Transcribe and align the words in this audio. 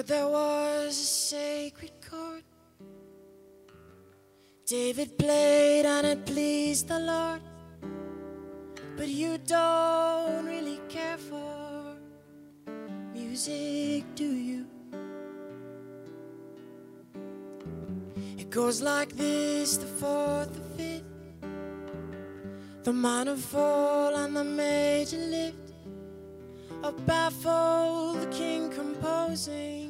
heard 0.00 0.06
there 0.06 0.28
was 0.28 0.98
a 0.98 1.10
sacred 1.28 1.92
chord 2.08 2.42
David 4.64 5.18
played 5.18 5.84
and 5.84 6.06
it 6.06 6.24
pleased 6.24 6.88
the 6.88 7.00
Lord. 7.00 7.42
But 8.96 9.08
you 9.08 9.36
don't 9.38 10.46
really 10.46 10.80
care 10.88 11.18
for 11.18 11.96
music, 13.12 14.04
do 14.14 14.30
you? 14.50 14.66
It 18.38 18.48
goes 18.48 18.80
like 18.80 19.10
this 19.16 19.76
the 19.76 19.90
fourth, 20.00 20.52
the 20.54 20.66
fifth, 20.76 21.04
the 22.84 22.92
minor 22.92 23.36
fall, 23.36 24.14
and 24.14 24.36
the 24.36 24.44
major 24.44 25.18
lift. 25.18 25.56
A 26.84 26.92
baffled 26.92 28.20
the 28.22 28.26
king 28.26 28.70
composing 28.70 29.89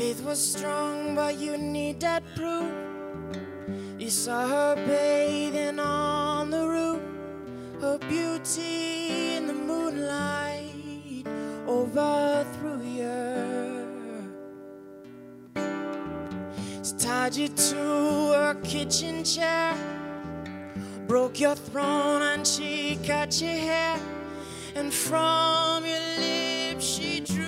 Faith 0.00 0.24
was 0.24 0.40
strong, 0.54 1.14
but 1.14 1.38
you 1.38 1.58
need 1.58 2.00
that 2.00 2.22
proof. 2.34 2.72
You 3.98 4.08
saw 4.08 4.48
her 4.48 4.74
bathing 4.86 5.78
on 5.78 6.48
the 6.48 6.66
roof, 6.66 7.02
her 7.82 7.98
beauty 8.08 9.34
in 9.36 9.46
the 9.46 9.52
moonlight 9.52 11.26
overthrew 11.68 12.82
you. 12.82 13.84
She 16.82 16.92
tied 16.96 17.36
you 17.36 17.48
to 17.48 17.76
her 18.40 18.54
kitchen 18.62 19.22
chair, 19.22 19.76
broke 21.06 21.38
your 21.38 21.56
throne, 21.56 22.22
and 22.22 22.46
she 22.46 22.98
cut 23.06 23.38
your 23.42 23.52
hair, 23.52 24.00
and 24.74 24.94
from 24.94 25.84
your 25.84 26.00
lips 26.18 26.86
she 26.86 27.20
drew 27.20 27.39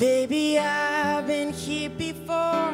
Baby, 0.00 0.58
I've 0.58 1.26
been 1.26 1.52
here 1.52 1.90
before. 1.90 2.72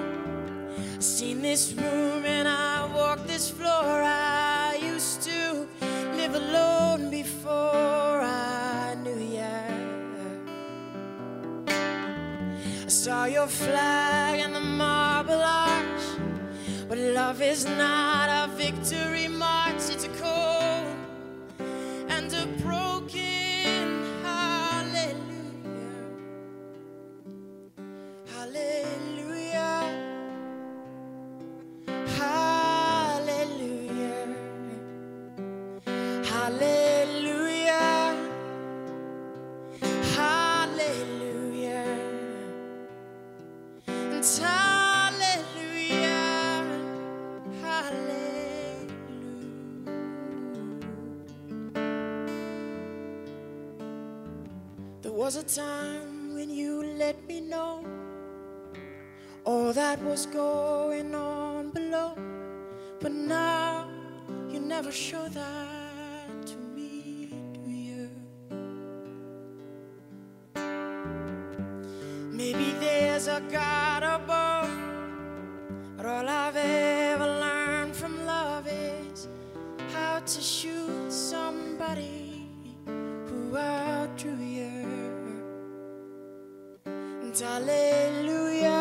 Seen 1.01 1.43
this 1.43 1.73
room 1.73 2.25
and 2.25 2.47
I 2.47 2.87
walked 2.95 3.27
this 3.27 3.51
floor. 3.51 4.01
I 4.05 4.79
used 4.81 5.23
to 5.23 5.67
live 6.15 6.37
alone 6.37 7.11
before 7.11 8.21
I 8.23 8.95
knew 9.03 9.19
you. 9.19 9.43
I 11.67 12.89
saw 12.89 13.25
your 13.25 13.49
flag 13.49 14.39
and 14.39 14.55
the 14.55 14.61
marble 14.61 15.43
arch. 15.43 16.05
But 16.89 16.99
love 16.99 17.43
is 17.43 17.65
not 17.65 18.29
a 18.31 18.53
victory 18.55 19.27
march, 19.27 19.66
There 55.07 55.15
was 55.15 55.37
a 55.37 55.45
time 55.45 56.35
when 56.35 56.51
you 56.51 56.83
let 56.83 57.29
me 57.29 57.41
know 57.41 57.85
all 59.45 59.73
that 59.73 60.03
was 60.03 60.27
going 60.27 61.15
on 61.15 61.71
below, 61.71 62.19
but 62.99 63.13
now 63.13 63.89
you 64.51 64.59
never 64.59 64.91
show 64.91 65.29
that 65.29 66.47
to 66.47 66.57
me, 66.57 67.31
do 67.55 67.71
you? 67.71 68.11
Maybe 72.33 72.73
there's 72.81 73.29
a 73.29 73.41
God 73.49 74.03
above, 74.03 74.69
but 75.97 76.05
all 76.05 76.29
I've 76.29 76.46
Hallelujah. 87.41 88.76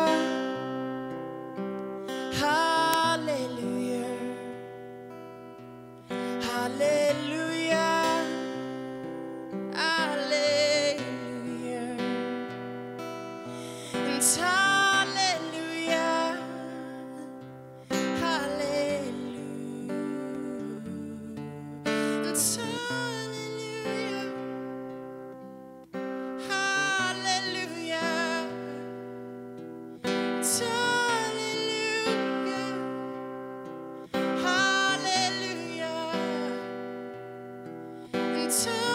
into 38.46 38.85